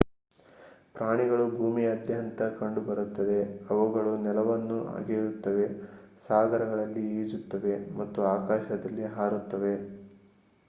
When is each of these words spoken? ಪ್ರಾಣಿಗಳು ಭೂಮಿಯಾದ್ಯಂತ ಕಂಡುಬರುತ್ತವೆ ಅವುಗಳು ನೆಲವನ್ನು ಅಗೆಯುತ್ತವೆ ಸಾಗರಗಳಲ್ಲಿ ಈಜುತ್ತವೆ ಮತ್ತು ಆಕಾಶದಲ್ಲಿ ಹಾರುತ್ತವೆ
ಪ್ರಾಣಿಗಳು 0.93 1.43
ಭೂಮಿಯಾದ್ಯಂತ 1.55 2.41
ಕಂಡುಬರುತ್ತವೆ 2.55 3.37
ಅವುಗಳು 3.67 4.13
ನೆಲವನ್ನು 4.23 4.77
ಅಗೆಯುತ್ತವೆ 4.93 5.67
ಸಾಗರಗಳಲ್ಲಿ 6.23 7.03
ಈಜುತ್ತವೆ 7.17 7.75
ಮತ್ತು 7.99 8.21
ಆಕಾಶದಲ್ಲಿ 8.35 9.05
ಹಾರುತ್ತವೆ 9.15 9.75